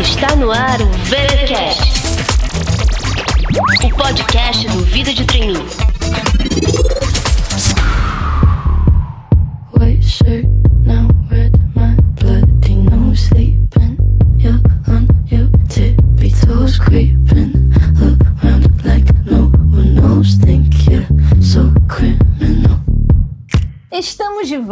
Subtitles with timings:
[0.00, 1.92] Está no ar o VeraCast,
[3.84, 5.66] o podcast do Vida de Treininho.
[9.78, 10.51] White shirt,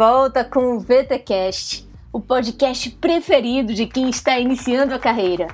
[0.01, 5.45] volta com o VTcast, o podcast preferido de quem está iniciando a carreira.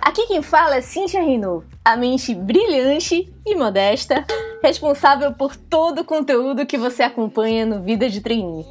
[0.00, 4.26] Aqui quem fala é Cintia Renault, a mente brilhante e modesta,
[4.60, 8.66] responsável por todo o conteúdo que você acompanha no Vida de Treininho.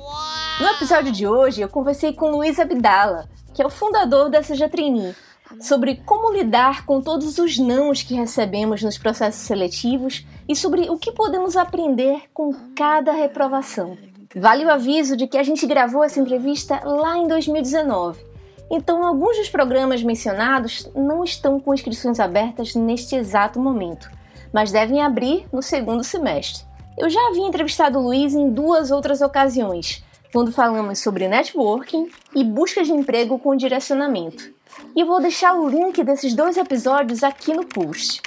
[0.60, 4.68] No episódio de hoje, eu conversei com Luiz Abdala, que é o fundador da Seja
[4.68, 5.16] Trainee,
[5.62, 10.98] sobre como lidar com todos os nãos que recebemos nos processos seletivos e sobre o
[10.98, 14.11] que podemos aprender com cada reprovação.
[14.36, 18.32] Vale o aviso de que a gente gravou essa entrevista lá em 2019.
[18.70, 24.10] Então, alguns dos programas mencionados não estão com inscrições abertas neste exato momento,
[24.54, 26.64] mas devem abrir no segundo semestre.
[26.98, 32.46] Eu já havia entrevistado o Luiz em duas outras ocasiões, quando falamos sobre networking e
[32.46, 34.50] busca de emprego com direcionamento.
[34.96, 38.22] E vou deixar o link desses dois episódios aqui no post.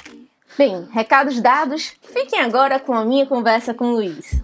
[0.55, 4.39] Bem, recados dados, fiquem agora com a minha conversa com o Luiz.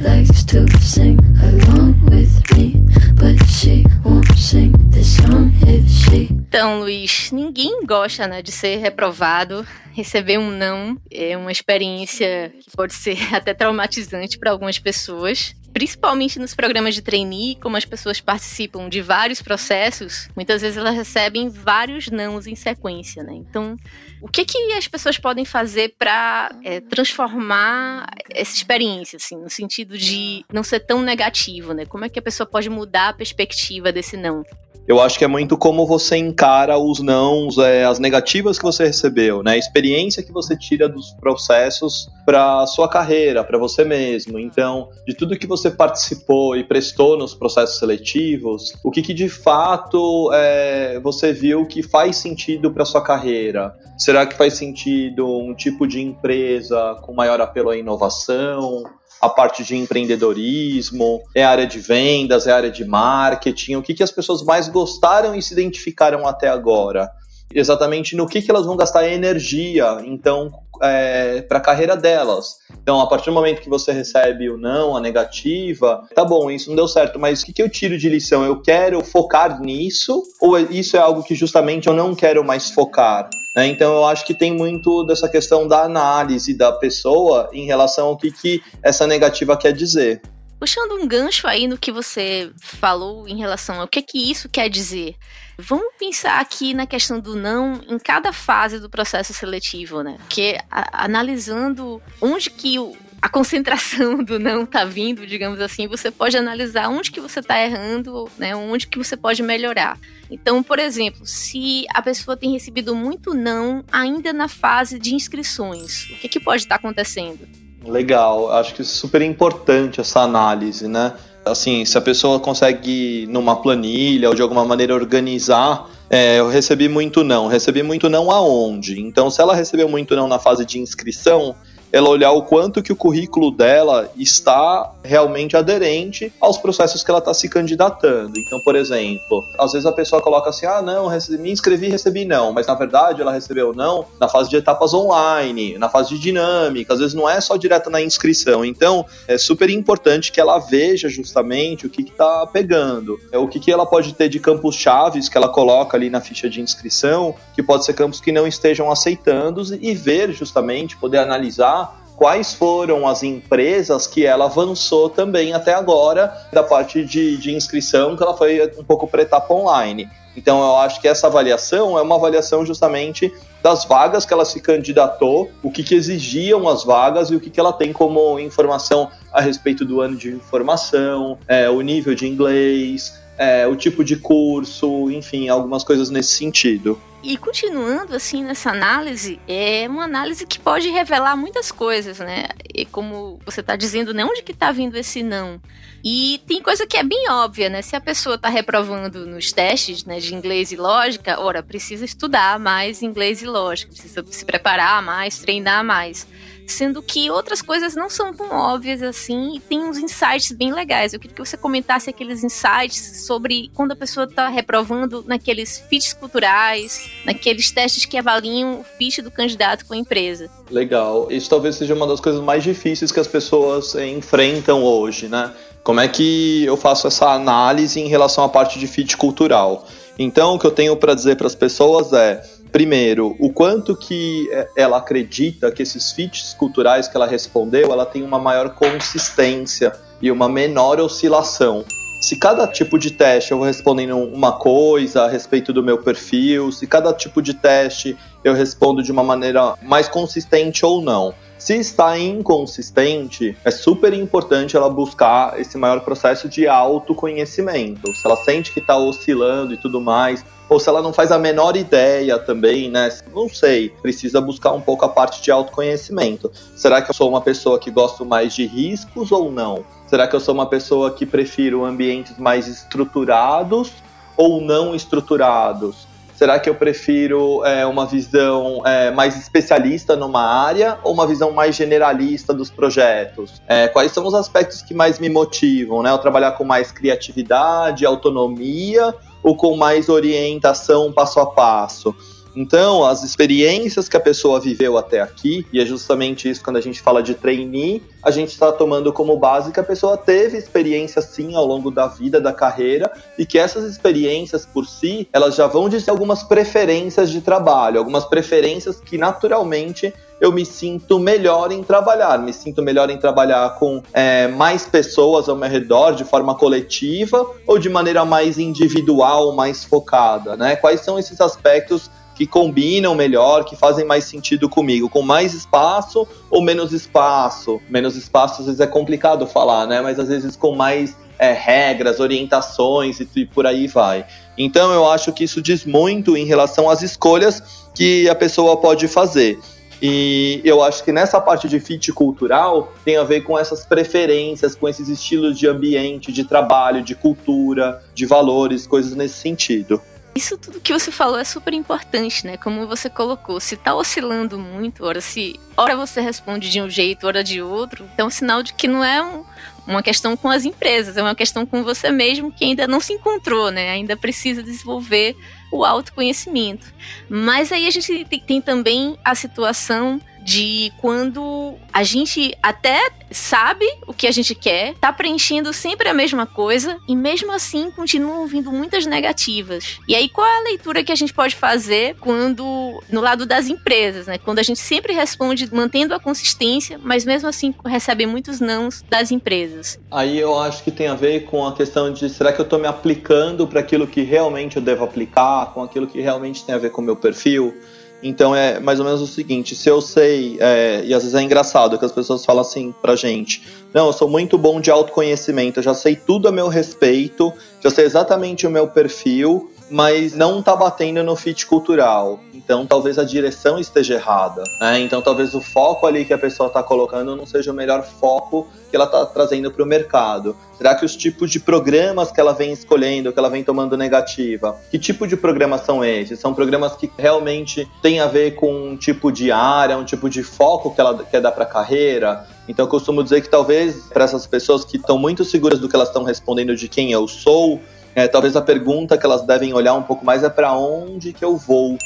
[0.00, 6.80] Likes to sing along with me, but she won't sing this song if she Então,
[6.80, 9.66] Luiz, ninguém gosta né, de ser reprovado.
[9.92, 15.54] Receber um não é uma experiência que pode ser até traumatizante para algumas pessoas.
[15.76, 20.94] Principalmente nos programas de trainee, como as pessoas participam de vários processos, muitas vezes elas
[20.94, 23.34] recebem vários nãos em sequência, né?
[23.34, 23.76] Então,
[24.22, 26.48] o que, que as pessoas podem fazer para
[26.88, 31.84] transformar essa experiência, assim, no sentido de não ser tão negativo, né?
[31.84, 34.42] Como é que a pessoa pode mudar a perspectiva desse não?
[34.88, 38.86] Eu acho que é muito como você encara os nãos, é, as negativas que você
[38.86, 39.52] recebeu, né?
[39.52, 44.38] A experiência que você tira dos processos para sua carreira, para você mesmo.
[44.38, 49.28] Então, de tudo que você participou e prestou nos processos seletivos, o que, que de
[49.28, 53.74] fato é, você viu que faz sentido para sua carreira?
[53.98, 58.84] Será que faz sentido um tipo de empresa com maior apelo à inovação?
[59.20, 64.02] A parte de empreendedorismo, é área de vendas, é área de marketing, o que, que
[64.02, 67.10] as pessoas mais gostaram e se identificaram até agora.
[67.52, 72.56] Exatamente no que, que elas vão gastar energia, então, é, para a carreira delas.
[72.82, 76.68] Então, a partir do momento que você recebe o não, a negativa, tá bom, isso
[76.68, 78.44] não deu certo, mas o que, que eu tiro de lição?
[78.44, 83.30] Eu quero focar nisso ou isso é algo que justamente eu não quero mais focar?
[83.56, 83.66] Né?
[83.68, 88.16] Então, eu acho que tem muito dessa questão da análise da pessoa em relação ao
[88.16, 90.20] que, que essa negativa quer dizer.
[90.60, 94.68] Puxando um gancho aí no que você falou em relação ao que que isso quer
[94.68, 95.14] dizer.
[95.58, 100.16] Vamos pensar aqui na questão do não em cada fase do processo seletivo, né?
[100.18, 102.96] Porque a, analisando onde que o,
[103.26, 107.60] a concentração do não tá vindo, digamos assim, você pode analisar onde que você tá
[107.60, 108.54] errando, né?
[108.54, 109.98] Onde que você pode melhorar.
[110.30, 116.04] Então, por exemplo, se a pessoa tem recebido muito não ainda na fase de inscrições,
[116.10, 117.40] o que, que pode estar acontecendo?
[117.84, 121.12] Legal, acho que é super importante essa análise, né?
[121.44, 126.88] Assim, se a pessoa consegue numa planilha ou de alguma maneira organizar, é, eu recebi
[126.88, 127.48] muito não.
[127.48, 129.00] Recebi muito não aonde?
[129.00, 131.56] Então, se ela recebeu muito não na fase de inscrição,
[131.92, 137.20] ela olhar o quanto que o currículo dela está realmente aderente aos processos que ela
[137.20, 138.38] está se candidatando.
[138.38, 141.90] Então, por exemplo, às vezes a pessoa coloca assim: ah, não, recebi, me inscrevi e
[141.90, 146.10] recebi não, mas na verdade ela recebeu não na fase de etapas online, na fase
[146.10, 148.64] de dinâmica, às vezes não é só direto na inscrição.
[148.64, 153.60] Então, é super importante que ela veja justamente o que está pegando, é o que,
[153.60, 157.34] que ela pode ter de campos chaves que ela coloca ali na ficha de inscrição,
[157.54, 161.85] que pode ser campos que não estejam aceitando e ver justamente, poder analisar
[162.16, 168.16] quais foram as empresas que ela avançou também até agora da parte de, de inscrição,
[168.16, 170.08] que ela foi um pouco para etapa online.
[170.36, 173.32] Então eu acho que essa avaliação é uma avaliação justamente
[173.62, 177.50] das vagas que ela se candidatou, o que, que exigiam as vagas e o que,
[177.50, 182.26] que ela tem como informação a respeito do ano de formação, é, o nível de
[182.26, 187.00] inglês, é, o tipo de curso, enfim, algumas coisas nesse sentido.
[187.22, 192.46] E continuando assim nessa análise, é uma análise que pode revelar muitas coisas, né?
[192.72, 194.24] E como você está dizendo, né?
[194.24, 195.60] Onde que está vindo esse não?
[196.04, 197.82] E tem coisa que é bem óbvia, né?
[197.82, 202.60] Se a pessoa está reprovando nos testes né, de inglês e lógica, ora, precisa estudar
[202.60, 206.28] mais inglês e lógica, precisa se preparar mais, treinar mais.
[206.66, 211.12] Sendo que outras coisas não são tão óbvias assim e tem uns insights bem legais.
[211.12, 216.12] Eu queria que você comentasse aqueles insights sobre quando a pessoa está reprovando naqueles fits
[216.12, 220.50] culturais, naqueles testes que avaliam o fit do candidato com a empresa.
[220.70, 221.28] Legal.
[221.30, 225.52] Isso talvez seja uma das coisas mais difíceis que as pessoas enfrentam hoje, né?
[225.82, 229.86] Como é que eu faço essa análise em relação à parte de fit cultural?
[230.18, 232.42] Então, o que eu tenho para dizer para as pessoas é
[232.72, 238.06] primeiro, o quanto que é, ela acredita que esses fits culturais que ela respondeu, ela
[238.06, 241.84] tem uma maior consistência e uma menor oscilação.
[242.20, 246.72] Se cada tipo de teste eu vou respondendo uma coisa a respeito do meu perfil,
[246.72, 251.34] se cada tipo de teste eu respondo de uma maneira mais consistente ou não.
[251.58, 258.14] Se está inconsistente, é super importante ela buscar esse maior processo de autoconhecimento.
[258.14, 261.38] Se ela sente que está oscilando e tudo mais, ou se ela não faz a
[261.38, 263.08] menor ideia também, né?
[263.34, 266.50] Não sei, precisa buscar um pouco a parte de autoconhecimento.
[266.74, 269.84] Será que eu sou uma pessoa que gosto mais de riscos ou não?
[270.06, 273.92] Será que eu sou uma pessoa que prefiro ambientes mais estruturados
[274.36, 276.06] ou não estruturados?
[276.36, 281.50] Será que eu prefiro é, uma visão é, mais especialista numa área ou uma visão
[281.50, 283.62] mais generalista dos projetos?
[283.66, 286.02] É, quais são os aspectos que mais me motivam?
[286.02, 286.10] Né?
[286.10, 292.14] Eu trabalhar com mais criatividade, autonomia ou com mais orientação passo a passo.
[292.56, 296.80] Então, as experiências que a pessoa viveu até aqui, e é justamente isso quando a
[296.80, 301.20] gente fala de trainee, a gente está tomando como base que a pessoa teve experiência
[301.20, 305.66] sim ao longo da vida, da carreira, e que essas experiências por si, elas já
[305.66, 311.82] vão dizer algumas preferências de trabalho, algumas preferências que naturalmente eu me sinto melhor em
[311.82, 312.38] trabalhar.
[312.38, 317.46] Me sinto melhor em trabalhar com é, mais pessoas ao meu redor, de forma coletiva,
[317.66, 320.76] ou de maneira mais individual, mais focada, né?
[320.76, 326.28] Quais são esses aspectos que combinam melhor, que fazem mais sentido comigo, com mais espaço
[326.50, 327.80] ou menos espaço.
[327.88, 330.00] Menos espaço às vezes é complicado falar, né?
[330.00, 334.26] Mas às vezes com mais é, regras, orientações e, e por aí vai.
[334.56, 337.62] Então eu acho que isso diz muito em relação às escolhas
[337.94, 339.58] que a pessoa pode fazer.
[340.00, 344.74] E eu acho que nessa parte de fit cultural tem a ver com essas preferências,
[344.74, 350.00] com esses estilos de ambiente, de trabalho, de cultura, de valores, coisas nesse sentido.
[350.36, 352.58] Isso tudo que você falou é super importante, né?
[352.58, 357.26] Como você colocou, se tá oscilando muito, ora se ora você responde de um jeito,
[357.26, 359.46] ora de outro, então é um sinal de que não é um,
[359.86, 363.14] uma questão com as empresas, é uma questão com você mesmo que ainda não se
[363.14, 363.88] encontrou, né?
[363.88, 365.34] Ainda precisa desenvolver
[365.72, 366.92] o autoconhecimento.
[367.30, 373.84] Mas aí a gente tem, tem também a situação de quando a gente até sabe
[374.06, 378.42] o que a gente quer, tá preenchendo sempre a mesma coisa e mesmo assim continuam
[378.42, 379.98] ouvindo muitas negativas.
[380.06, 383.68] E aí qual é a leitura que a gente pode fazer quando no lado das
[383.68, 384.38] empresas, né?
[384.38, 389.32] Quando a gente sempre responde mantendo a consistência, mas mesmo assim recebe muitos nãos das
[389.32, 389.98] empresas.
[390.12, 392.78] Aí eu acho que tem a ver com a questão de será que eu estou
[392.78, 396.78] me aplicando para aquilo que realmente eu devo aplicar, com aquilo que realmente tem a
[396.78, 397.74] ver com o meu perfil?
[398.22, 401.42] Então é mais ou menos o seguinte: se eu sei, é, e às vezes é
[401.42, 405.78] engraçado que as pessoas falam assim pra gente, não, eu sou muito bom de autoconhecimento,
[405.78, 407.52] eu já sei tudo a meu respeito,
[407.82, 412.40] já sei exatamente o meu perfil, mas não tá batendo no fit cultural.
[412.52, 415.00] Então talvez a direção esteja errada, né?
[415.00, 418.66] Então talvez o foco ali que a pessoa está colocando não seja o melhor foco
[418.90, 420.56] que ela está trazendo para o mercado.
[420.76, 424.76] Será que os tipos de programas que ela vem escolhendo, que ela vem tomando negativa,
[424.90, 426.38] que tipo de programas são esses?
[426.38, 430.42] São programas que realmente têm a ver com um tipo de área, um tipo de
[430.42, 432.46] foco que ela quer dar para a carreira?
[432.68, 435.94] Então eu costumo dizer que talvez para essas pessoas que estão muito seguras do que
[435.94, 437.80] elas estão respondendo de quem eu sou,
[438.16, 441.44] é, talvez a pergunta que elas devem olhar um pouco mais é para onde que
[441.44, 441.98] eu vou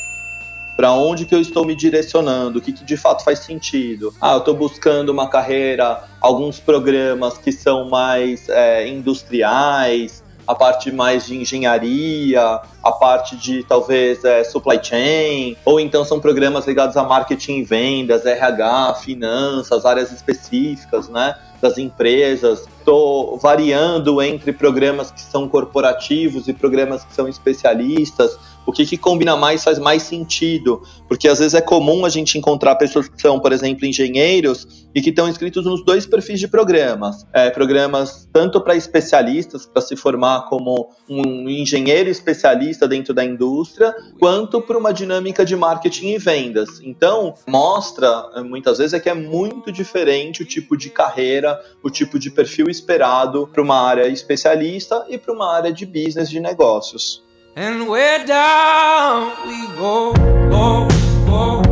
[0.76, 4.14] para onde que eu estou me direcionando, o que, que de fato faz sentido.
[4.18, 10.90] Ah, eu estou buscando uma carreira, alguns programas que são mais é, industriais, a parte
[10.90, 16.96] mais de engenharia, a parte de talvez é, supply chain, ou então são programas ligados
[16.96, 21.36] a marketing e vendas, RH, finanças, áreas específicas, né?
[21.60, 22.66] Das empresas.
[22.78, 28.38] Estou variando entre programas que são corporativos e programas que são especialistas
[28.70, 30.82] o que, que combina mais faz mais sentido.
[31.08, 35.00] Porque às vezes é comum a gente encontrar pessoas que são, por exemplo, engenheiros e
[35.00, 37.26] que estão inscritos nos dois perfis de programas.
[37.32, 43.94] É, programas tanto para especialistas, para se formar como um engenheiro especialista dentro da indústria,
[44.18, 46.80] quanto para uma dinâmica de marketing e vendas.
[46.82, 52.18] Então, mostra muitas vezes é que é muito diferente o tipo de carreira, o tipo
[52.18, 57.22] de perfil esperado para uma área especialista e para uma área de business de negócios.
[57.56, 60.88] And where down we go, go,
[61.26, 61.69] go,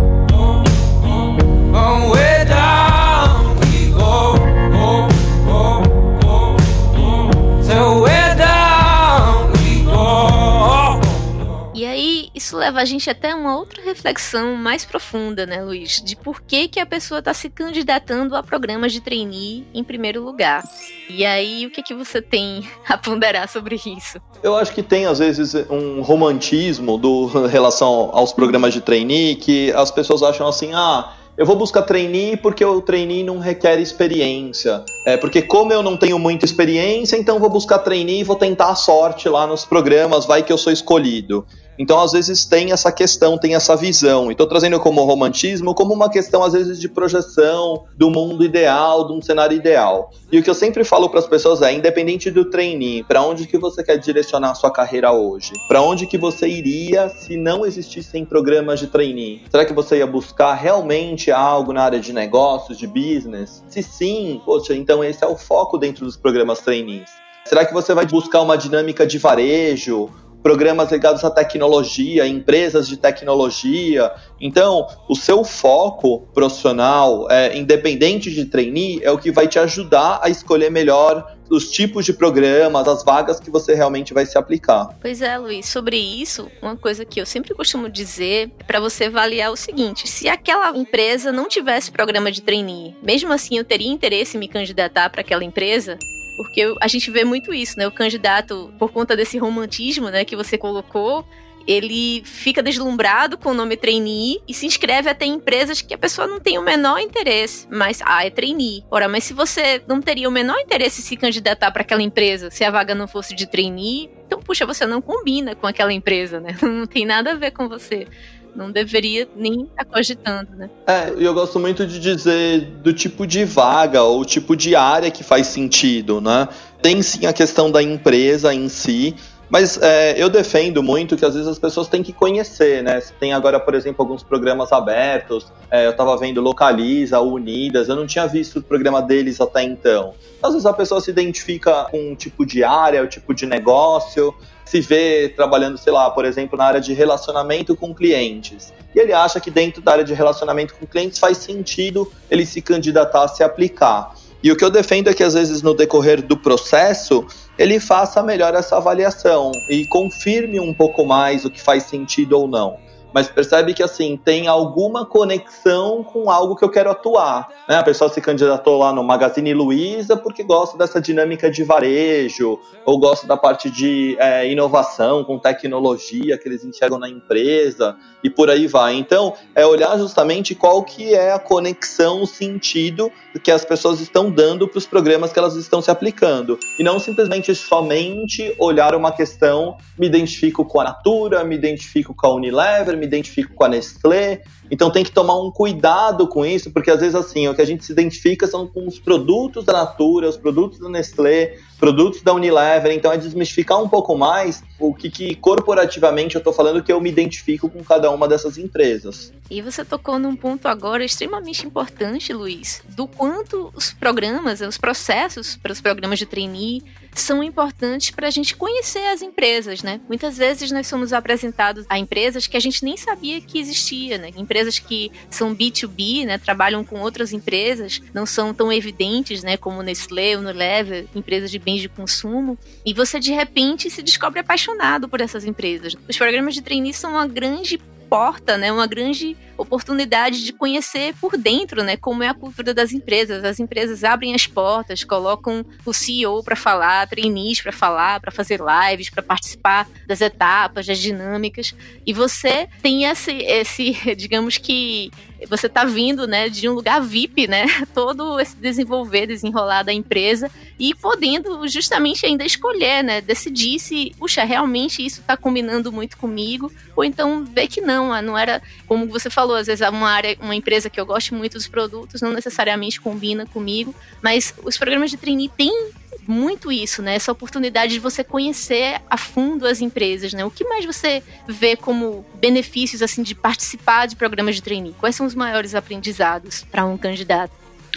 [12.53, 16.03] leva a gente até uma outra reflexão mais profunda, né, Luiz?
[16.03, 20.23] De por que, que a pessoa está se candidatando a programas de trainee em primeiro
[20.23, 20.63] lugar.
[21.09, 24.21] E aí, o que, que você tem a ponderar sobre isso?
[24.43, 29.73] Eu acho que tem, às vezes, um romantismo do relação aos programas de trainee que
[29.73, 34.85] as pessoas acham assim, ah, eu vou buscar trainee porque o trainee não requer experiência.
[35.09, 38.69] É, porque como eu não tenho muita experiência, então vou buscar trainee e vou tentar
[38.69, 41.47] a sorte lá nos programas, vai que eu sou escolhido.
[41.79, 44.29] Então, às vezes, tem essa questão, tem essa visão.
[44.29, 49.07] E estou trazendo como romantismo, como uma questão, às vezes, de projeção do mundo ideal,
[49.07, 50.11] de um cenário ideal.
[50.31, 53.47] E o que eu sempre falo para as pessoas é, independente do trainee, para onde
[53.47, 55.53] que você quer direcionar a sua carreira hoje?
[55.69, 59.43] Para onde que você iria se não existissem programas de trainee?
[59.49, 63.63] Será que você ia buscar realmente algo na área de negócios, de business?
[63.69, 67.11] Se sim, poxa, então esse é o foco dentro dos programas trainees.
[67.47, 70.11] Será que você vai buscar uma dinâmica de varejo,
[70.43, 74.13] programas ligados à tecnologia, empresas de tecnologia.
[74.41, 80.21] Então, o seu foco profissional, é, independente de trainee, é o que vai te ajudar
[80.23, 84.89] a escolher melhor os tipos de programas, as vagas que você realmente vai se aplicar.
[85.01, 89.05] Pois é, Luiz, sobre isso, uma coisa que eu sempre costumo dizer é para você
[89.05, 93.89] avaliar o seguinte: se aquela empresa não tivesse programa de trainee, mesmo assim eu teria
[93.89, 95.99] interesse em me candidatar para aquela empresa?
[96.37, 97.87] Porque a gente vê muito isso, né?
[97.89, 101.25] O candidato, por conta desse romantismo, né, que você colocou,
[101.69, 105.99] ele fica deslumbrado com o nome trainee e se inscreve até em empresas que a
[105.99, 108.83] pessoa não tem o menor interesse, mas ah, é trainee.
[108.91, 112.51] Ora, mas se você não teria o menor interesse em se candidatar para aquela empresa,
[112.51, 116.41] se a vaga não fosse de trainee, então puxa, você não combina com aquela empresa,
[116.41, 116.57] né?
[116.63, 118.07] Não tem nada a ver com você
[118.55, 120.69] não deveria nem estar tá cogitando, né?
[120.87, 125.23] É, eu gosto muito de dizer do tipo de vaga ou tipo de área que
[125.23, 126.49] faz sentido, né?
[126.83, 129.15] Tem sim a questão da empresa em si,
[129.51, 133.01] mas é, eu defendo muito que às vezes as pessoas têm que conhecer, né?
[133.19, 135.51] Tem agora, por exemplo, alguns programas abertos.
[135.71, 140.15] É, eu estava vendo Localiza, Unidas, eu não tinha visto o programa deles até então.
[140.43, 143.47] Às vezes a pessoa se identifica com um tipo de área, o um tipo de
[143.47, 148.73] negócio, se vê trabalhando, sei lá, por exemplo, na área de relacionamento com clientes.
[148.95, 152.61] E ele acha que dentro da área de relacionamento com clientes faz sentido ele se
[152.61, 154.15] candidatar a se aplicar.
[154.43, 157.27] E o que eu defendo é que às vezes no decorrer do processo
[157.59, 162.47] ele faça melhor essa avaliação e confirme um pouco mais o que faz sentido ou
[162.47, 162.79] não
[163.13, 167.49] mas percebe que assim tem alguma conexão com algo que eu quero atuar.
[167.69, 167.77] Né?
[167.77, 172.99] A pessoa se candidatou lá no Magazine Luiza porque gosta dessa dinâmica de varejo, ou
[172.99, 178.51] gosta da parte de é, inovação com tecnologia que eles enxergam na empresa e por
[178.51, 178.95] aí vai.
[178.95, 183.11] Então, é olhar justamente qual que é a conexão, o sentido
[183.43, 186.59] que as pessoas estão dando para os programas que elas estão se aplicando.
[186.79, 192.27] E não simplesmente somente olhar uma questão, me identifico com a Natura, me identifico com
[192.27, 194.43] a Unilever, me identifico com a Nestlé.
[194.71, 197.65] Então tem que tomar um cuidado com isso, porque às vezes assim, o que a
[197.65, 202.35] gente se identifica são com os produtos da Natura, os produtos da Nestlé, produtos da
[202.35, 206.93] Unilever, então é desmistificar um pouco mais o que, que corporativamente eu estou falando que
[206.93, 209.33] eu me identifico com cada uma dessas empresas.
[209.51, 215.57] E você tocou num ponto agora extremamente importante, Luiz, do quanto os programas, os processos
[215.57, 216.83] para os programas de trainee
[217.15, 220.01] são importantes para a gente conhecer as empresas, né?
[220.07, 224.31] Muitas vezes nós somos apresentados a empresas que a gente nem sabia que existia, né?
[224.37, 226.39] Empresas que são B2B, né?
[226.39, 229.57] Trabalham com outras empresas, não são tão evidentes, né?
[229.57, 232.57] Como Nestlé, Unilever, empresas de bens de consumo.
[232.85, 234.68] E você de repente se descobre apaixonado
[235.09, 235.95] por essas empresas.
[236.09, 241.37] Os programas de trainee são uma grande porta, né, uma grande oportunidade de conhecer por
[241.37, 243.45] dentro, né, como é a cultura das empresas.
[243.45, 248.61] As empresas abrem as portas, colocam o CEO para falar, trainees para falar, para fazer
[248.61, 251.75] lives, para participar das etapas, das dinâmicas.
[252.07, 255.11] E você tem esse, esse digamos que
[255.47, 260.51] você está vindo, né, de um lugar VIP, né, todo esse desenvolver, desenrolar da empresa
[260.79, 266.73] e podendo justamente ainda escolher, né, decidir se, puxa, realmente isso está combinando muito comigo,
[266.97, 270.37] ou então ver que não, ah, não era, como você falou, às vezes uma área,
[270.41, 275.11] uma empresa que eu gosto muito dos produtos não necessariamente combina comigo, mas os programas
[275.11, 275.91] de trainee têm
[276.27, 277.15] muito isso, né?
[277.15, 280.45] Essa oportunidade de você conhecer a fundo as empresas, né?
[280.45, 284.95] O que mais você vê como benefícios assim de participar de programas de trainee?
[285.01, 287.53] Quais são os maiores aprendizados para um candidato?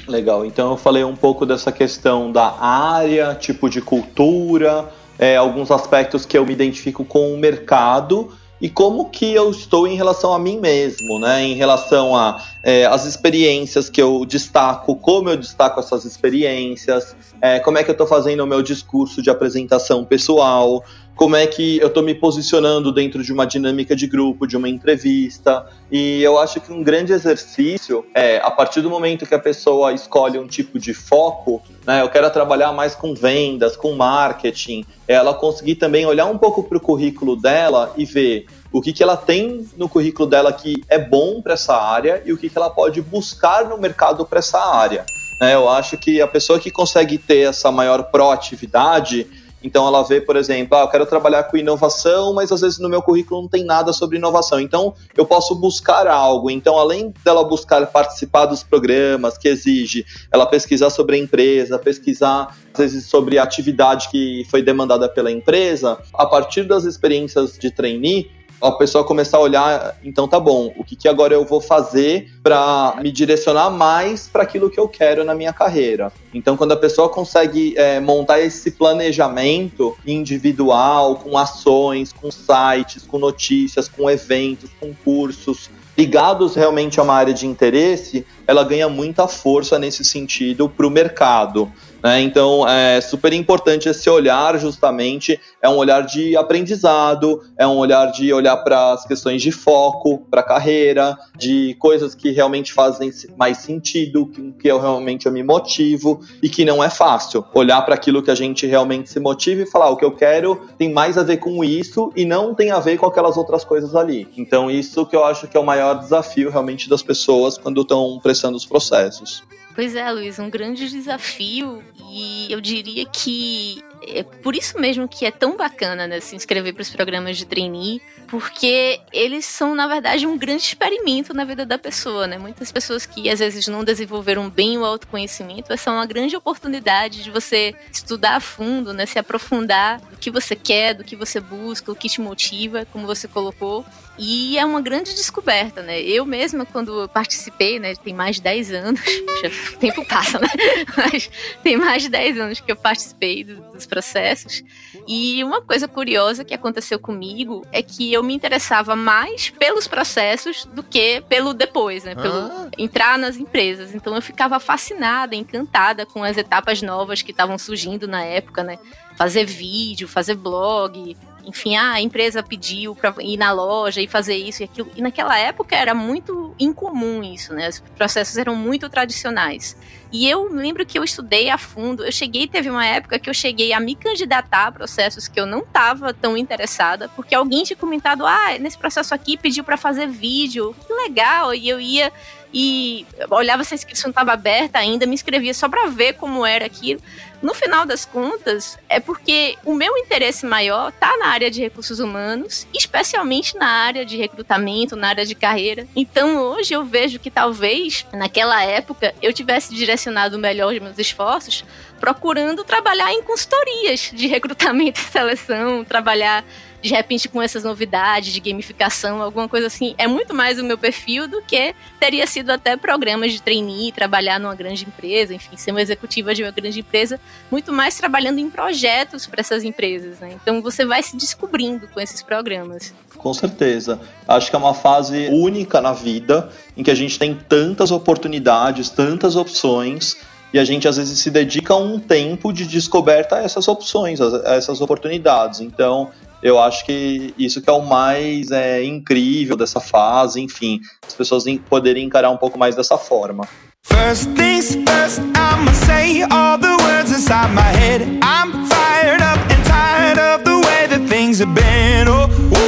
[0.07, 0.45] Legal.
[0.45, 4.89] Então eu falei um pouco dessa questão da área, tipo de cultura,
[5.19, 8.31] é, alguns aspectos que eu me identifico com o mercado
[8.61, 11.43] e como que eu estou em relação a mim mesmo, né?
[11.43, 17.59] Em relação a é, as experiências que eu destaco, como eu destaco essas experiências, é,
[17.59, 20.83] como é que eu estou fazendo o meu discurso de apresentação pessoal,
[21.21, 24.67] como é que eu estou me posicionando dentro de uma dinâmica de grupo, de uma
[24.67, 25.67] entrevista.
[25.91, 29.93] E eu acho que um grande exercício é, a partir do momento que a pessoa
[29.93, 35.31] escolhe um tipo de foco, né, eu quero trabalhar mais com vendas, com marketing, ela
[35.31, 39.15] conseguir também olhar um pouco para o currículo dela e ver o que, que ela
[39.15, 42.71] tem no currículo dela que é bom para essa área e o que, que ela
[42.71, 45.05] pode buscar no mercado para essa área.
[45.39, 45.53] Né?
[45.53, 49.27] Eu acho que a pessoa que consegue ter essa maior proatividade,
[49.63, 52.89] então ela vê, por exemplo, ah, eu quero trabalhar com inovação, mas às vezes no
[52.89, 54.59] meu currículo não tem nada sobre inovação.
[54.59, 56.49] Então eu posso buscar algo.
[56.49, 62.55] Então, além dela buscar participar dos programas que exige, ela pesquisar sobre a empresa, pesquisar
[62.73, 67.69] às vezes sobre a atividade que foi demandada pela empresa, a partir das experiências de
[67.69, 71.59] trainee, a pessoa começar a olhar, então tá bom, o que, que agora eu vou
[71.59, 76.11] fazer para me direcionar mais para aquilo que eu quero na minha carreira.
[76.33, 83.17] Então, quando a pessoa consegue é, montar esse planejamento individual, com ações, com sites, com
[83.17, 89.27] notícias, com eventos, com cursos, ligados realmente a uma área de interesse, ela ganha muita
[89.27, 91.71] força nesse sentido para o mercado.
[92.03, 92.21] Né?
[92.21, 98.07] Então, é super importante esse olhar, justamente, é um olhar de aprendizado, é um olhar
[98.11, 103.57] de olhar para as questões de foco, para carreira, de coisas que realmente fazem mais
[103.57, 107.45] sentido, que, que eu realmente eu me motivo e que não é fácil.
[107.53, 110.59] Olhar para aquilo que a gente realmente se motiva e falar: o que eu quero
[110.77, 113.95] tem mais a ver com isso e não tem a ver com aquelas outras coisas
[113.95, 114.27] ali.
[114.37, 118.19] Então, isso que eu acho que é o maior desafio realmente das pessoas quando estão
[118.21, 119.43] prestando os processos.
[119.73, 125.25] Pois é, Luiz, um grande desafio e eu diria que é por isso mesmo que
[125.25, 129.87] é tão bacana né, se inscrever para os programas de trainee, porque eles são, na
[129.87, 132.27] verdade, um grande experimento na vida da pessoa.
[132.27, 132.37] Né?
[132.37, 137.23] Muitas pessoas que às vezes não desenvolveram bem o autoconhecimento, essa é uma grande oportunidade
[137.23, 141.39] de você estudar a fundo, né, se aprofundar do que você quer, do que você
[141.39, 143.85] busca, o que te motiva, como você colocou.
[144.17, 145.99] E é uma grande descoberta, né?
[146.01, 149.01] Eu mesma, quando participei, né, tem mais de 10 anos,
[149.73, 150.47] o tempo passa, né?
[150.95, 151.29] Mas
[151.63, 154.63] tem mais de 10 anos que eu participei do, dos processos.
[155.05, 160.63] E uma coisa curiosa que aconteceu comigo é que eu me interessava mais pelos processos
[160.63, 162.15] do que pelo depois, né?
[162.15, 162.69] Pelo ah.
[162.77, 163.93] entrar nas empresas.
[163.93, 168.79] Então eu ficava fascinada, encantada com as etapas novas que estavam surgindo na época, né?
[169.17, 174.35] Fazer vídeo, fazer blog, enfim, ah, a empresa pediu para ir na loja e fazer
[174.35, 174.91] isso e aquilo.
[174.95, 177.69] E naquela época era muito incomum isso, né?
[177.69, 179.75] Os processos eram muito tradicionais.
[180.11, 182.03] E eu lembro que eu estudei a fundo.
[182.03, 185.45] Eu cheguei, teve uma época que eu cheguei a me candidatar a processos que eu
[185.45, 190.07] não estava tão interessada, porque alguém tinha comentado: ah, nesse processo aqui pediu para fazer
[190.07, 190.75] vídeo.
[190.85, 191.53] Que legal!
[191.53, 192.11] E eu ia
[192.53, 196.65] e olhava se a inscrição estava aberta ainda, me inscrevia só para ver como era
[196.65, 197.01] aquilo.
[197.41, 201.99] No final das contas, é porque o meu interesse maior está na área de recursos
[201.99, 205.87] humanos, especialmente na área de recrutamento, na área de carreira.
[205.95, 211.65] Então hoje eu vejo que talvez naquela época eu tivesse direcionado melhor os meus esforços
[211.99, 216.43] procurando trabalhar em consultorias de recrutamento e seleção, trabalhar
[216.81, 220.77] de repente com essas novidades de gamificação, alguma coisa assim, é muito mais o meu
[220.77, 225.71] perfil do que teria sido até programas de trainee, trabalhar numa grande empresa, enfim, ser
[225.71, 230.35] uma executiva de uma grande empresa, muito mais trabalhando em projetos para essas empresas, né?
[230.41, 232.93] Então você vai se descobrindo com esses programas.
[233.17, 233.99] Com certeza.
[234.27, 238.89] Acho que é uma fase única na vida em que a gente tem tantas oportunidades,
[238.89, 240.17] tantas opções
[240.53, 244.55] e a gente às vezes se dedica um tempo de descoberta a essas opções, a
[244.55, 245.61] essas oportunidades.
[245.61, 251.13] Então, eu acho que isso que é o mais é, incrível dessa fase, enfim, as
[251.13, 253.47] pessoas poderem encarar um pouco mais dessa forma.
[253.83, 258.01] First things first, I'ma say all the words inside my head.
[258.21, 262.07] I'm fired up and tired of the way that things have been.
[262.07, 262.60] Oh, ooh,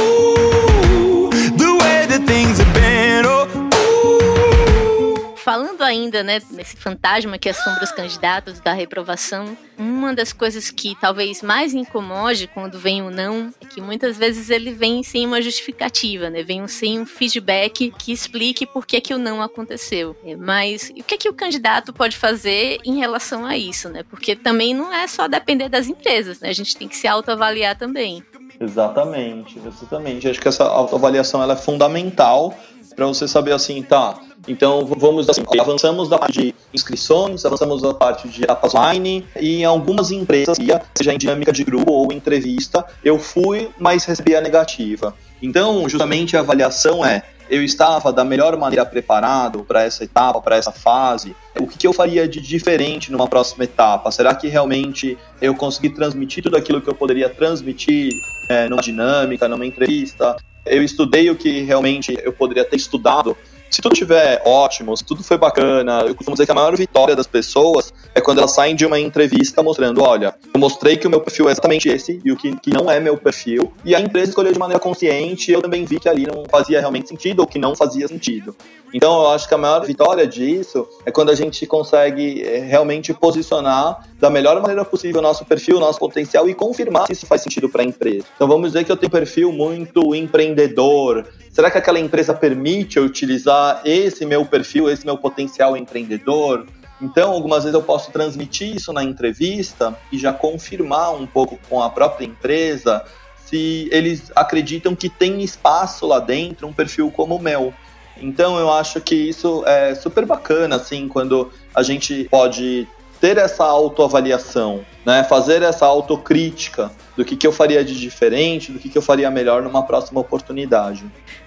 [6.04, 11.42] ainda, né, nesse fantasma que assombra os candidatos da reprovação, uma das coisas que talvez
[11.42, 16.30] mais incomode quando vem o não é que muitas vezes ele vem sem uma justificativa,
[16.30, 16.42] né?
[16.42, 20.16] Vem sem um feedback que explique por que, que o não aconteceu.
[20.24, 24.04] É, mas o que, que o candidato pode fazer em relação a isso, né?
[24.08, 26.50] Porque também não é só depender das empresas, né?
[26.50, 28.22] A gente tem que se autoavaliar também.
[28.60, 30.28] Exatamente, exatamente.
[30.28, 32.56] Acho que essa autoavaliação ela é fundamental
[32.94, 37.94] para você saber assim, tá, então vamos assim, avançamos da parte de inscrições, avançamos da
[37.94, 40.56] parte de etapas online e em algumas empresas,
[40.96, 45.14] seja em dinâmica de grupo ou entrevista, eu fui, mas recebi a negativa.
[45.42, 50.56] Então, justamente a avaliação é eu estava da melhor maneira preparado para essa etapa, para
[50.56, 51.36] essa fase?
[51.60, 54.10] O que, que, eu faria de diferente numa próxima etapa?
[54.10, 58.10] Será que realmente eu consegui transmitir tudo aquilo que eu poderia transmitir
[58.48, 60.36] é, numa dinâmica, numa entrevista.
[60.66, 63.36] Eu estudei o que realmente eu poderia ter estudado.
[63.70, 67.16] Se tudo estiver ótimo, se tudo foi bacana, eu costumo dizer que a maior vitória
[67.16, 71.10] das pessoas é quando elas saem de uma entrevista mostrando, olha, eu mostrei que o
[71.10, 74.00] meu perfil é exatamente esse e o que, que não é meu perfil, e a
[74.00, 77.46] empresa escolheu de maneira consciente, eu também vi que ali não fazia realmente sentido ou
[77.46, 78.54] que não fazia sentido.
[78.94, 83.12] Então eu acho que a maior vitória disso é quando a gente consegue eh, realmente
[83.12, 87.26] posicionar da melhor maneira possível o nosso perfil, o nosso potencial e confirmar se isso
[87.26, 88.24] faz sentido para a empresa.
[88.36, 91.26] Então vamos dizer que eu tenho um perfil muito empreendedor.
[91.50, 96.64] Será que aquela empresa permite eu utilizar esse meu perfil, esse meu potencial empreendedor?
[97.04, 101.82] Então, algumas vezes eu posso transmitir isso na entrevista e já confirmar um pouco com
[101.82, 103.04] a própria empresa
[103.44, 107.74] se eles acreditam que tem espaço lá dentro um perfil como o meu.
[108.16, 112.88] Então eu acho que isso é super bacana, assim, quando a gente pode
[113.20, 115.24] ter essa autoavaliação, né?
[115.24, 119.30] Fazer essa autocrítica do que, que eu faria de diferente, do que, que eu faria
[119.30, 121.04] melhor numa próxima oportunidade.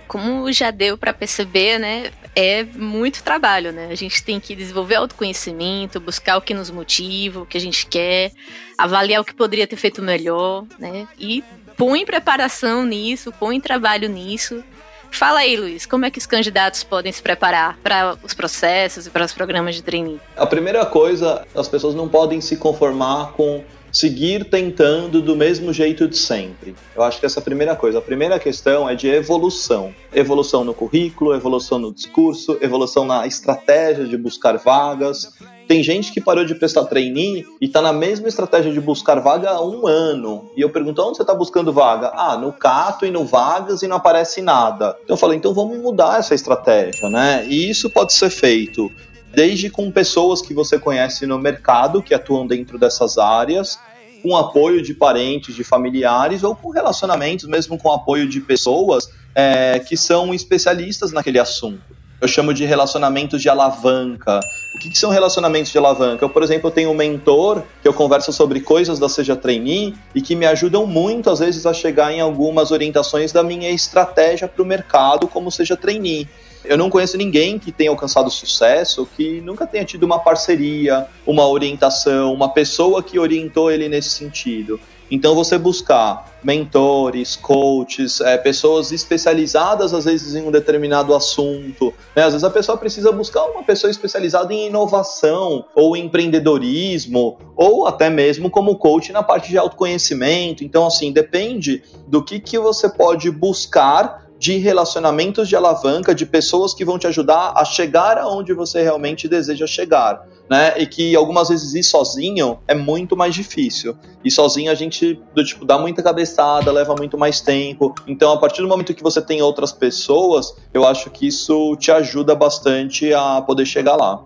[0.07, 2.11] Como já deu para perceber, né?
[2.35, 3.87] É muito trabalho, né?
[3.91, 7.85] A gente tem que desenvolver autoconhecimento, buscar o que nos motiva, o que a gente
[7.87, 8.31] quer,
[8.77, 11.07] avaliar o que poderia ter feito melhor, né?
[11.19, 11.43] E
[11.75, 14.63] põe preparação nisso, põe trabalho nisso
[15.11, 19.09] Fala aí, Luiz, como é que os candidatos podem se preparar para os processos e
[19.09, 20.19] para os programas de trainee?
[20.35, 26.07] A primeira coisa, as pessoas não podem se conformar com seguir tentando do mesmo jeito
[26.07, 26.75] de sempre.
[26.95, 27.99] Eu acho que essa é a primeira coisa.
[27.99, 29.93] A primeira questão é de evolução.
[30.13, 35.33] Evolução no currículo, evolução no discurso, evolução na estratégia de buscar vagas,
[35.67, 39.49] tem gente que parou de prestar trainee e tá na mesma estratégia de buscar vaga
[39.49, 40.49] há um ano.
[40.55, 42.11] E eu pergunto, onde você tá buscando vaga?
[42.15, 44.97] Ah, no Cato e no Vagas e não aparece nada.
[45.03, 47.45] Então eu falei, então vamos mudar essa estratégia, né?
[47.49, 48.89] E isso pode ser feito
[49.33, 53.79] desde com pessoas que você conhece no mercado, que atuam dentro dessas áreas,
[54.23, 59.79] com apoio de parentes, de familiares, ou com relacionamentos, mesmo com apoio de pessoas é,
[59.79, 64.39] que são especialistas naquele assunto eu chamo de relacionamentos de alavanca.
[64.75, 66.25] O que, que, são relacionamentos de alavanca?
[66.25, 70.21] Eu, por exemplo, tenho um mentor que eu converso sobre coisas da Seja Trainee e
[70.21, 74.63] que me ajudam muito, às vezes, a chegar em algumas orientações da minha estratégia para
[74.63, 76.27] o mercado como Seja Trainee.
[76.67, 81.47] Eu não conheço ninguém que tenha alcançado sucesso que nunca tenha tido uma parceria, uma
[81.47, 84.79] orientação, uma pessoa que orientou ele nesse sentido.
[85.09, 91.93] Então, você buscar mentores, coaches, é, pessoas especializadas às vezes em um determinado assunto.
[92.15, 92.23] Né?
[92.23, 98.09] Às vezes a pessoa precisa buscar uma pessoa especializada em inovação ou empreendedorismo ou até
[98.09, 100.63] mesmo como coach na parte de autoconhecimento.
[100.63, 106.73] Então, assim, depende do que, que você pode buscar de relacionamentos de alavanca, de pessoas
[106.73, 110.73] que vão te ajudar a chegar aonde você realmente deseja chegar, né?
[110.77, 113.97] E que algumas vezes ir sozinho é muito mais difícil.
[114.23, 117.93] E sozinho a gente, do tipo, dá muita cabeçada, leva muito mais tempo.
[118.07, 121.91] Então, a partir do momento que você tem outras pessoas, eu acho que isso te
[121.91, 124.23] ajuda bastante a poder chegar lá.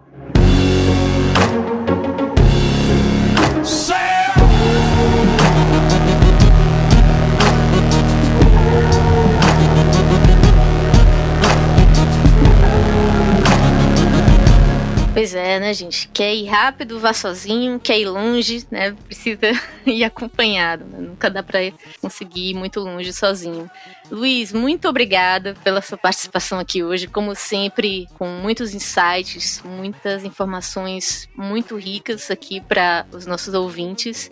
[15.62, 16.10] Né, gente?
[16.10, 18.96] Quer ir rápido, vá sozinho, quer ir longe, né?
[19.06, 19.52] Precisa
[19.86, 20.84] ir acompanhado.
[20.86, 20.98] Né?
[21.00, 21.60] Nunca dá para
[22.02, 23.70] conseguir ir muito longe sozinho.
[24.10, 31.30] Luiz, muito obrigada pela sua participação aqui hoje, como sempre, com muitos insights, muitas informações
[31.38, 34.30] muito ricas aqui para os nossos ouvintes.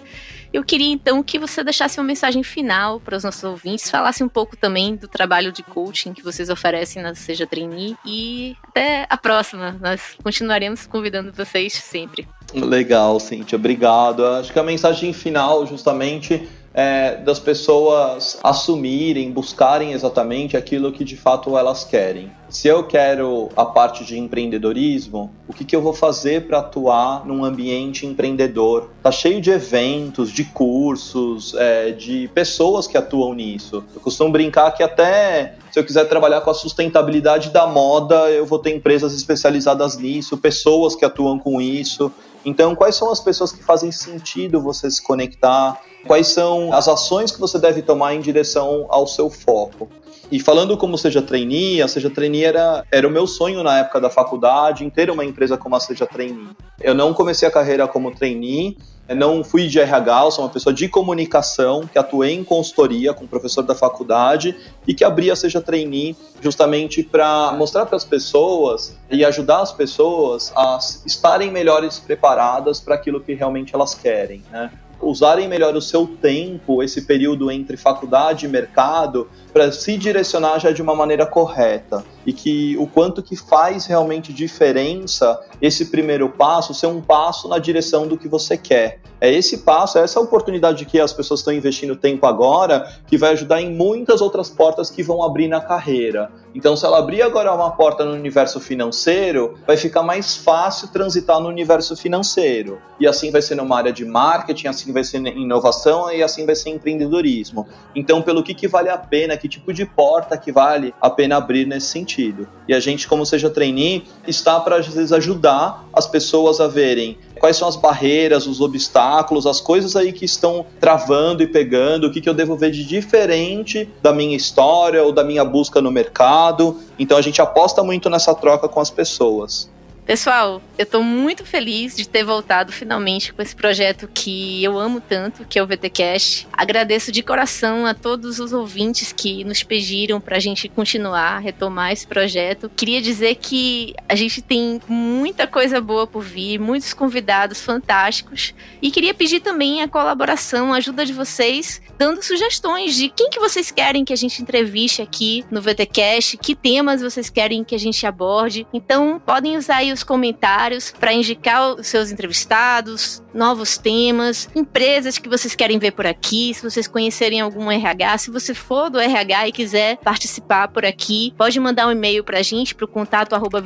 [0.52, 4.30] Eu queria então que você deixasse uma mensagem final para os nossos ouvintes, falasse um
[4.30, 9.18] pouco também do trabalho de coaching que vocês oferecem na Seja Trainee e até a
[9.18, 9.78] próxima.
[9.80, 12.28] Nós continuaremos convidando vocês sempre.
[12.54, 14.26] Legal, Cintia, obrigado.
[14.26, 21.18] Acho que a mensagem final, justamente, é, das pessoas assumirem, buscarem exatamente aquilo que de
[21.18, 22.32] fato elas querem.
[22.50, 27.26] Se eu quero a parte de empreendedorismo, o que, que eu vou fazer para atuar
[27.26, 28.90] num ambiente empreendedor?
[29.04, 33.84] Tá cheio de eventos, de cursos, é, de pessoas que atuam nisso.
[33.94, 38.46] Eu costumo brincar que até se eu quiser trabalhar com a sustentabilidade da moda, eu
[38.46, 42.12] vou ter empresas especializadas nisso, pessoas que atuam com isso.
[42.44, 45.80] Então, quais são as pessoas que fazem sentido você se conectar?
[46.06, 49.90] Quais são as ações que você deve tomar em direção ao seu foco?
[50.32, 54.00] E falando como Seja Trainee, a Seja Trainee era, era o meu sonho na época
[54.00, 56.50] da faculdade, em ter uma empresa como a Seja Trainee.
[56.80, 58.78] Eu não comecei a carreira como trainee,
[59.10, 63.26] não fui de RH, eu sou uma pessoa de comunicação, que atuei em consultoria com
[63.26, 64.56] professor da faculdade
[64.88, 70.54] e que abria Seja Trainee justamente para mostrar para as pessoas e ajudar as pessoas
[70.56, 74.70] a estarem melhores preparadas para aquilo que realmente elas querem, né?
[75.02, 80.72] Usarem melhor o seu tempo, esse período entre faculdade e mercado, para se direcionar já
[80.72, 86.74] de uma maneira correta e que o quanto que faz realmente diferença esse primeiro passo
[86.74, 89.00] ser um passo na direção do que você quer.
[89.22, 93.32] É esse passo, é essa oportunidade que as pessoas estão investindo tempo agora que vai
[93.34, 96.32] ajudar em muitas outras portas que vão abrir na carreira.
[96.56, 101.40] Então, se ela abrir agora uma porta no universo financeiro, vai ficar mais fácil transitar
[101.40, 102.80] no universo financeiro.
[103.00, 106.56] E assim vai ser numa área de marketing, assim vai ser inovação e assim vai
[106.56, 107.68] ser em empreendedorismo.
[107.96, 111.38] Então, pelo que, que vale a pena, que tipo de porta que vale a pena
[111.38, 112.48] abrir nesse sentido.
[112.68, 117.18] E a gente, como seja trainee, está para às vezes ajudar as pessoas a verem
[117.40, 122.12] quais são as barreiras, os obstáculos, as coisas aí que estão travando e pegando, o
[122.12, 125.92] que, que eu devo ver de diferente da minha história ou da minha busca no
[125.92, 126.78] mercado.
[127.00, 129.70] Então a gente aposta muito nessa troca com as pessoas.
[130.10, 135.00] Pessoal, eu estou muito feliz de ter voltado finalmente com esse projeto que eu amo
[135.00, 136.48] tanto, que é o VTcast.
[136.52, 141.92] Agradeço de coração a todos os ouvintes que nos pediram para a gente continuar, retomar
[141.92, 142.72] esse projeto.
[142.76, 148.90] Queria dizer que a gente tem muita coisa boa por vir, muitos convidados fantásticos e
[148.90, 153.70] queria pedir também a colaboração, a ajuda de vocês, dando sugestões de quem que vocês
[153.70, 158.08] querem que a gente entreviste aqui no VTcast, que temas vocês querem que a gente
[158.08, 158.66] aborde.
[158.74, 165.30] Então, podem usar aí os comentários para indicar os seus entrevistados, novos temas, empresas que
[165.30, 169.48] vocês querem ver por aqui, se vocês conhecerem algum RH, se você for do RH
[169.48, 173.34] e quiser participar por aqui, pode mandar um e-mail para a gente, para o contato
[173.34, 173.62] arroba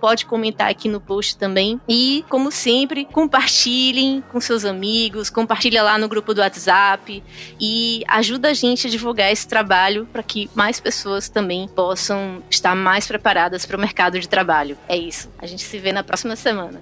[0.00, 1.80] pode comentar aqui no post também.
[1.88, 7.22] E, como sempre, compartilhem com seus amigos, compartilha lá no grupo do WhatsApp
[7.60, 12.74] e ajuda a gente a divulgar esse trabalho para que mais pessoas também possam estar
[12.74, 14.76] mais preparadas para o mercado de trabalho.
[14.90, 15.30] É isso.
[15.38, 16.80] A gente se vê na próxima semana.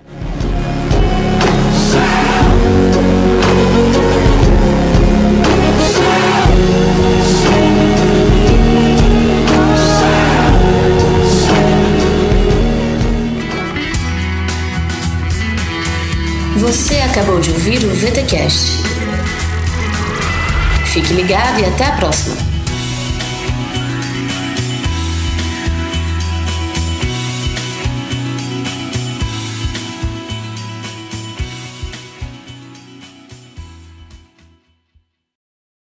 [16.57, 18.73] Você acabou de ouvir o VTCast.
[20.87, 22.48] Fique ligado e até a próxima.